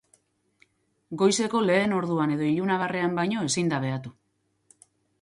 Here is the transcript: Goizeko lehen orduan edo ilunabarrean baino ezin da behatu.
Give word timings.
Goizeko 1.23 1.61
lehen 1.67 1.95
orduan 1.99 2.35
edo 2.39 2.49
ilunabarrean 2.55 3.17
baino 3.23 3.47
ezin 3.53 3.73
da 3.77 3.85
behatu. 3.89 4.19